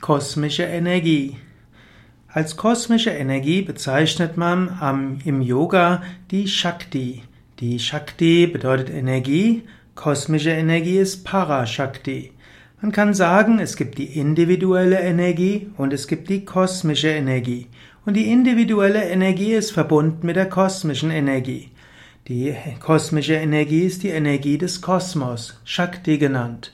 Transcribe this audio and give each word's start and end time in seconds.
Kosmische 0.00 0.62
Energie. 0.62 1.36
Als 2.28 2.56
kosmische 2.56 3.10
Energie 3.10 3.62
bezeichnet 3.62 4.36
man 4.36 4.68
am, 4.80 5.18
im 5.24 5.40
Yoga 5.40 6.02
die 6.30 6.46
Shakti. 6.46 7.22
Die 7.60 7.78
Shakti 7.78 8.46
bedeutet 8.46 8.90
Energie, 8.90 9.62
kosmische 9.94 10.50
Energie 10.50 10.98
ist 10.98 11.24
Parashakti. 11.24 12.32
Man 12.82 12.92
kann 12.92 13.14
sagen, 13.14 13.58
es 13.58 13.74
gibt 13.74 13.96
die 13.96 14.18
individuelle 14.18 15.00
Energie 15.00 15.70
und 15.78 15.94
es 15.94 16.06
gibt 16.06 16.28
die 16.28 16.44
kosmische 16.44 17.08
Energie. 17.08 17.68
Und 18.04 18.14
die 18.14 18.30
individuelle 18.30 19.02
Energie 19.08 19.54
ist 19.54 19.72
verbunden 19.72 20.26
mit 20.26 20.36
der 20.36 20.48
kosmischen 20.48 21.10
Energie. 21.10 21.70
Die 22.28 22.54
kosmische 22.80 23.34
Energie 23.34 23.84
ist 23.84 24.02
die 24.02 24.10
Energie 24.10 24.58
des 24.58 24.82
Kosmos, 24.82 25.58
Shakti 25.64 26.18
genannt. 26.18 26.72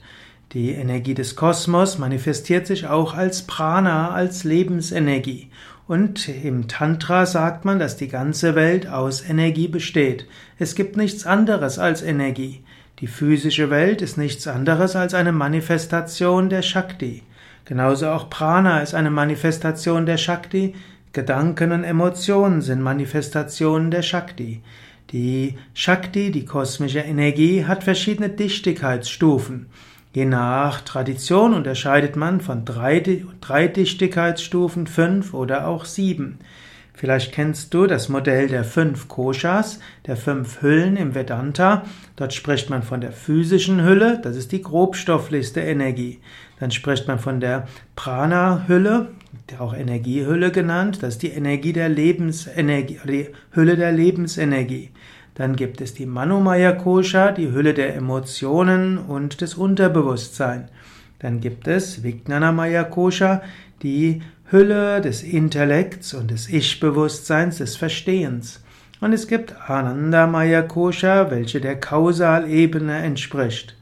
Die 0.52 0.72
Energie 0.72 1.14
des 1.14 1.34
Kosmos 1.34 1.96
manifestiert 1.96 2.66
sich 2.66 2.86
auch 2.86 3.14
als 3.14 3.42
Prana, 3.42 4.10
als 4.10 4.44
Lebensenergie. 4.44 5.48
Und 5.88 6.28
im 6.28 6.68
Tantra 6.68 7.24
sagt 7.24 7.64
man, 7.64 7.78
dass 7.78 7.96
die 7.96 8.08
ganze 8.08 8.54
Welt 8.54 8.86
aus 8.86 9.26
Energie 9.26 9.68
besteht. 9.68 10.26
Es 10.58 10.74
gibt 10.74 10.98
nichts 10.98 11.24
anderes 11.24 11.78
als 11.78 12.02
Energie. 12.02 12.62
Die 12.98 13.06
physische 13.06 13.70
Welt 13.70 14.02
ist 14.02 14.18
nichts 14.18 14.46
anderes 14.46 14.94
als 14.94 15.14
eine 15.14 15.32
Manifestation 15.32 16.50
der 16.50 16.60
Shakti. 16.60 17.22
Genauso 17.64 18.10
auch 18.10 18.28
Prana 18.28 18.80
ist 18.80 18.94
eine 18.94 19.10
Manifestation 19.10 20.04
der 20.04 20.18
Shakti. 20.18 20.74
Gedanken 21.14 21.72
und 21.72 21.84
Emotionen 21.84 22.60
sind 22.60 22.82
Manifestationen 22.82 23.90
der 23.90 24.02
Shakti. 24.02 24.60
Die 25.12 25.56
Shakti, 25.72 26.30
die 26.30 26.44
kosmische 26.44 27.00
Energie, 27.00 27.64
hat 27.64 27.84
verschiedene 27.84 28.28
Dichtigkeitsstufen. 28.28 29.66
Je 30.14 30.26
nach 30.26 30.82
Tradition 30.82 31.54
unterscheidet 31.54 32.16
man 32.16 32.42
von 32.42 32.66
drei, 32.66 33.24
drei 33.40 33.66
Dichtigkeitsstufen, 33.66 34.86
fünf 34.86 35.32
oder 35.32 35.66
auch 35.66 35.86
sieben. 35.86 36.38
Vielleicht 36.92 37.32
kennst 37.32 37.72
du 37.72 37.86
das 37.86 38.10
Modell 38.10 38.48
der 38.48 38.64
fünf 38.64 39.08
Koshas, 39.08 39.80
der 40.06 40.16
fünf 40.16 40.60
Hüllen 40.60 40.96
im 40.96 41.14
Vedanta. 41.14 41.84
Dort 42.16 42.34
spricht 42.34 42.68
man 42.68 42.82
von 42.82 43.00
der 43.00 43.12
physischen 43.12 43.82
Hülle, 43.82 44.20
das 44.22 44.36
ist 44.36 44.52
die 44.52 44.60
grobstofflichste 44.60 45.60
Energie. 45.60 46.20
Dann 46.60 46.70
spricht 46.70 47.08
man 47.08 47.18
von 47.18 47.40
der 47.40 47.66
Prana-Hülle, 47.96 49.08
auch 49.58 49.74
Energiehülle 49.74 50.52
genannt, 50.52 50.98
das 51.02 51.14
ist 51.14 51.22
die 51.22 51.30
Energie 51.30 51.72
der 51.72 51.88
Lebensenergie, 51.88 52.98
die 53.04 53.28
Hülle 53.52 53.76
der 53.76 53.92
Lebensenergie. 53.92 54.90
Dann 55.34 55.56
gibt 55.56 55.80
es 55.80 55.94
die 55.94 56.06
Manomaya 56.06 56.72
Kosha, 56.72 57.32
die 57.32 57.50
Hülle 57.52 57.74
der 57.74 57.96
Emotionen 57.96 58.98
und 58.98 59.40
des 59.40 59.54
Unterbewusstseins. 59.54 60.68
Dann 61.18 61.40
gibt 61.40 61.68
es 61.68 62.02
Vijnanamaya 62.02 62.84
Kosha, 62.84 63.42
die 63.82 64.22
Hülle 64.50 65.00
des 65.00 65.22
Intellekts 65.22 66.12
und 66.12 66.30
des 66.30 66.48
Ich-Bewusstseins, 66.48 67.58
des 67.58 67.76
Verstehens. 67.76 68.62
Und 69.00 69.12
es 69.12 69.26
gibt 69.26 69.54
Anandamaya 69.68 70.62
Kosha, 70.62 71.30
welche 71.30 71.60
der 71.60 71.80
Kausalebene 71.80 72.98
entspricht. 72.98 73.76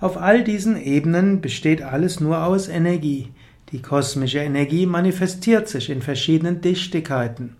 Auf 0.00 0.16
all 0.16 0.44
diesen 0.44 0.80
Ebenen 0.80 1.40
besteht 1.40 1.82
alles 1.82 2.20
nur 2.20 2.44
aus 2.44 2.68
Energie. 2.68 3.28
Die 3.72 3.82
kosmische 3.82 4.38
Energie 4.38 4.86
manifestiert 4.86 5.68
sich 5.68 5.90
in 5.90 6.02
verschiedenen 6.02 6.60
Dichtigkeiten. 6.60 7.56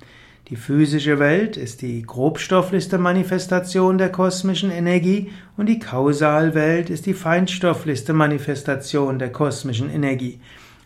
Die 0.52 0.58
physische 0.58 1.18
Welt 1.18 1.56
ist 1.56 1.80
die 1.80 2.02
grobstofflichste 2.02 2.98
Manifestation 2.98 3.96
der 3.96 4.12
kosmischen 4.12 4.70
Energie 4.70 5.30
und 5.56 5.64
die 5.64 5.78
Kausalwelt 5.78 6.90
ist 6.90 7.06
die 7.06 7.14
feinstofflichste 7.14 8.12
Manifestation 8.12 9.18
der 9.18 9.32
kosmischen 9.32 9.88
Energie. 9.88 10.40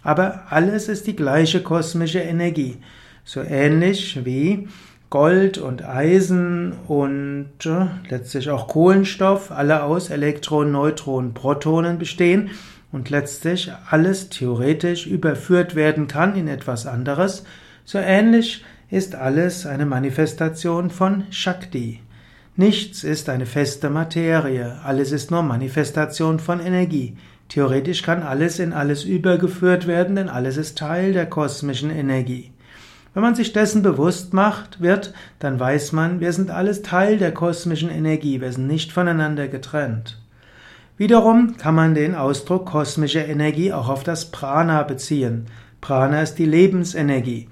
Aber 0.05 0.45
alles 0.51 0.89
ist 0.89 1.09
die 1.09 1.17
gleiche 1.17 1.65
kosmische 1.65 2.21
Energie. 2.21 2.77
So 3.25 3.41
ähnlich 3.41 4.25
wie 4.25 4.69
Gold 5.11 5.59
und 5.59 5.85
Eisen 5.85 6.75
und 6.87 7.51
äh, 7.65 7.87
letztlich 8.09 8.49
auch 8.51 8.69
Kohlenstoff 8.69 9.51
alle 9.51 9.83
aus 9.83 10.11
Elektronen, 10.11 10.71
Neutronen, 10.71 11.35
Protonen 11.35 11.99
bestehen 11.99 12.51
und 12.93 13.11
letztlich 13.11 13.73
alles 13.91 14.29
theoretisch 14.29 15.09
überführt 15.09 15.75
werden 15.75 16.07
kann 16.07 16.37
in 16.37 16.47
etwas 16.47 16.87
anderes, 16.87 17.43
so 17.85 17.99
ähnlich 17.99 18.65
ist 18.91 19.17
alles 19.17 19.67
eine 19.67 19.85
Manifestation 19.85 20.91
von 20.91 21.25
Shakti. 21.31 22.01
Nichts 22.55 23.05
ist 23.05 23.29
eine 23.29 23.45
feste 23.45 23.91
Materie, 23.91 24.77
alles 24.85 25.13
ist 25.13 25.31
nur 25.31 25.43
Manifestation 25.43 26.39
von 26.39 26.61
Energie. 26.61 27.17
Theoretisch 27.49 28.03
kann 28.03 28.23
alles 28.23 28.59
in 28.59 28.73
alles 28.73 29.05
übergeführt 29.05 29.87
werden, 29.87 30.17
denn 30.17 30.29
alles 30.29 30.57
ist 30.57 30.79
Teil 30.79 31.13
der 31.13 31.27
kosmischen 31.27 31.91
Energie. 31.91 32.53
Wenn 33.13 33.23
man 33.23 33.35
sich 33.35 33.53
dessen 33.53 33.83
bewusst 33.83 34.33
macht, 34.33 34.81
wird, 34.81 35.13
dann 35.39 35.59
weiß 35.59 35.93
man, 35.93 36.21
wir 36.21 36.33
sind 36.33 36.51
alles 36.51 36.83
Teil 36.83 37.19
der 37.19 37.33
kosmischen 37.33 37.91
Energie, 37.91 38.41
wir 38.41 38.53
sind 38.53 38.67
nicht 38.67 38.93
voneinander 38.93 39.49
getrennt. 39.49 40.21
Wiederum 40.97 41.57
kann 41.57 41.75
man 41.75 41.95
den 41.95 42.15
Ausdruck 42.15 42.67
kosmische 42.67 43.21
Energie 43.21 43.73
auch 43.73 43.89
auf 43.89 44.05
das 44.05 44.31
Prana 44.31 44.83
beziehen. 44.83 45.47
Prana 45.81 46.23
ist 46.23 46.37
die 46.37 46.47
Lebensenergie. 46.47 47.49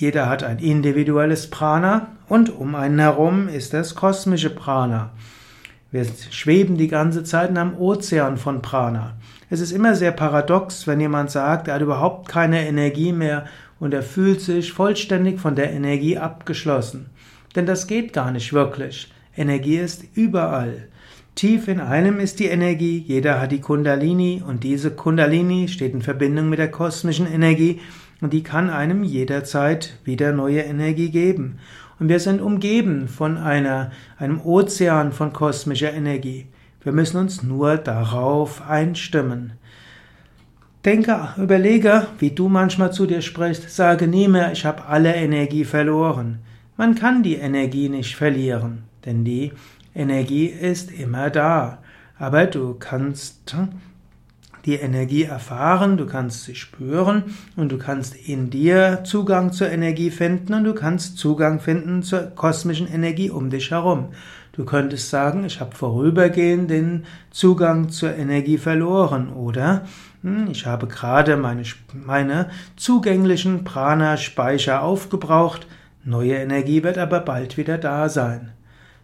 Jeder 0.00 0.30
hat 0.30 0.42
ein 0.42 0.60
individuelles 0.60 1.50
Prana 1.50 2.06
und 2.26 2.48
um 2.48 2.74
einen 2.74 2.98
herum 2.98 3.48
ist 3.48 3.74
das 3.74 3.94
kosmische 3.94 4.48
Prana. 4.48 5.10
Wir 5.90 6.06
schweben 6.30 6.78
die 6.78 6.88
ganze 6.88 7.22
Zeit 7.22 7.50
in 7.50 7.58
einem 7.58 7.76
Ozean 7.76 8.38
von 8.38 8.62
Prana. 8.62 9.18
Es 9.50 9.60
ist 9.60 9.72
immer 9.72 9.94
sehr 9.94 10.12
paradox, 10.12 10.86
wenn 10.86 11.00
jemand 11.00 11.30
sagt, 11.30 11.68
er 11.68 11.74
hat 11.74 11.82
überhaupt 11.82 12.28
keine 12.30 12.66
Energie 12.66 13.12
mehr 13.12 13.44
und 13.78 13.92
er 13.92 14.02
fühlt 14.02 14.40
sich 14.40 14.72
vollständig 14.72 15.38
von 15.38 15.54
der 15.54 15.70
Energie 15.70 16.16
abgeschlossen. 16.16 17.10
Denn 17.54 17.66
das 17.66 17.86
geht 17.86 18.14
gar 18.14 18.30
nicht 18.30 18.54
wirklich. 18.54 19.12
Energie 19.36 19.76
ist 19.76 20.04
überall. 20.14 20.88
Tief 21.40 21.68
in 21.68 21.80
einem 21.80 22.20
ist 22.20 22.38
die 22.38 22.48
Energie, 22.48 22.98
jeder 22.98 23.40
hat 23.40 23.50
die 23.50 23.62
Kundalini 23.62 24.42
und 24.46 24.62
diese 24.62 24.90
Kundalini 24.90 25.68
steht 25.68 25.94
in 25.94 26.02
Verbindung 26.02 26.50
mit 26.50 26.58
der 26.58 26.70
kosmischen 26.70 27.26
Energie 27.26 27.80
und 28.20 28.34
die 28.34 28.42
kann 28.42 28.68
einem 28.68 29.04
jederzeit 29.04 29.94
wieder 30.04 30.32
neue 30.32 30.60
Energie 30.60 31.08
geben. 31.08 31.58
Und 31.98 32.10
wir 32.10 32.20
sind 32.20 32.42
umgeben 32.42 33.08
von 33.08 33.38
einer, 33.38 33.90
einem 34.18 34.42
Ozean 34.42 35.12
von 35.12 35.32
kosmischer 35.32 35.94
Energie. 35.94 36.44
Wir 36.82 36.92
müssen 36.92 37.16
uns 37.16 37.42
nur 37.42 37.78
darauf 37.78 38.68
einstimmen. 38.68 39.54
Denke, 40.84 41.30
überlege, 41.38 42.08
wie 42.18 42.32
du 42.32 42.50
manchmal 42.50 42.92
zu 42.92 43.06
dir 43.06 43.22
sprichst. 43.22 43.70
Sage 43.70 44.08
nie 44.08 44.28
mehr, 44.28 44.52
ich 44.52 44.66
habe 44.66 44.84
alle 44.84 45.14
Energie 45.14 45.64
verloren. 45.64 46.40
Man 46.76 46.96
kann 46.96 47.22
die 47.22 47.36
Energie 47.36 47.88
nicht 47.88 48.14
verlieren, 48.14 48.82
denn 49.06 49.24
die 49.24 49.52
Energie 49.94 50.46
ist 50.46 50.90
immer 50.90 51.30
da. 51.30 51.78
Aber 52.18 52.46
du 52.46 52.74
kannst 52.74 53.56
die 54.64 54.74
Energie 54.74 55.24
erfahren, 55.24 55.96
du 55.96 56.06
kannst 56.06 56.44
sie 56.44 56.54
spüren 56.54 57.34
und 57.56 57.72
du 57.72 57.78
kannst 57.78 58.14
in 58.14 58.50
dir 58.50 59.00
Zugang 59.04 59.52
zur 59.52 59.70
Energie 59.70 60.10
finden 60.10 60.54
und 60.54 60.64
du 60.64 60.74
kannst 60.74 61.18
Zugang 61.18 61.60
finden 61.60 62.02
zur 62.02 62.22
kosmischen 62.22 62.86
Energie 62.86 63.30
um 63.30 63.50
dich 63.50 63.70
herum. 63.70 64.08
Du 64.52 64.64
könntest 64.64 65.08
sagen, 65.08 65.44
ich 65.44 65.60
habe 65.60 65.74
vorübergehend 65.74 66.70
den 66.70 67.04
Zugang 67.30 67.88
zur 67.88 68.14
Energie 68.14 68.58
verloren 68.58 69.32
oder 69.32 69.86
hm, 70.22 70.48
ich 70.50 70.66
habe 70.66 70.86
gerade 70.86 71.36
meine, 71.36 71.62
meine 71.94 72.50
zugänglichen 72.76 73.64
Prana-Speicher 73.64 74.82
aufgebraucht, 74.82 75.66
neue 76.04 76.34
Energie 76.34 76.82
wird 76.82 76.98
aber 76.98 77.20
bald 77.20 77.56
wieder 77.56 77.78
da 77.78 78.08
sein. 78.08 78.52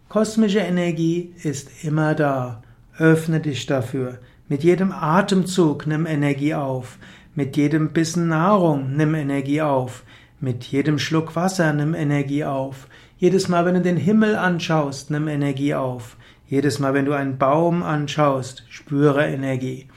Kosmische 0.09 0.61
Energie 0.61 1.35
ist 1.43 1.85
immer 1.85 2.15
da. 2.15 2.63
Öffne 2.97 3.41
dich 3.41 3.67
dafür. 3.67 4.19
Mit 4.49 4.63
jedem 4.63 4.93
Atemzug 4.93 5.87
nimm 5.89 6.07
Energie 6.07 6.55
auf. 6.55 6.99
Mit 7.35 7.57
jedem 7.57 7.91
Bissen 7.91 8.29
Nahrung 8.29 8.97
nimm 8.97 9.17
Energie 9.17 9.63
auf. 9.63 10.05
Mit 10.41 10.63
jedem 10.65 11.01
Schluck 11.01 11.35
Wasser 11.35 11.73
nimm 11.73 11.93
Energie 11.93 12.45
auf. 12.45 12.87
Jedes 13.19 13.49
Mal, 13.49 13.65
wenn 13.67 13.75
du 13.75 13.83
den 13.83 13.97
Himmel 13.97 14.37
anschaust, 14.37 15.11
nimm 15.11 15.27
Energie 15.27 15.75
auf. 15.75 16.17
Jedes 16.47 16.79
Mal, 16.79 16.95
wenn 16.95 17.07
du 17.07 17.13
einen 17.13 17.37
Baum 17.37 17.83
anschaust, 17.83 18.65
spüre 18.69 19.27
Energie. 19.27 19.89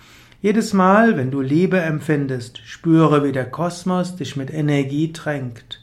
Jedes 0.42 0.74
Mal, 0.74 1.18
wenn 1.18 1.30
du 1.30 1.42
Liebe 1.42 1.80
empfindest, 1.80 2.62
spüre, 2.66 3.24
wie 3.24 3.32
der 3.32 3.52
Kosmos 3.52 4.16
dich 4.16 4.36
mit 4.36 4.52
Energie 4.52 5.14
tränkt. 5.14 5.82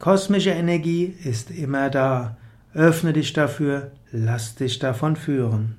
Kosmische 0.00 0.50
Energie 0.50 1.14
ist 1.22 1.52
immer 1.52 1.88
da. 1.88 2.36
Öffne 2.74 3.12
dich 3.12 3.32
dafür, 3.32 3.92
lass 4.10 4.56
dich 4.56 4.80
davon 4.80 5.14
führen. 5.14 5.76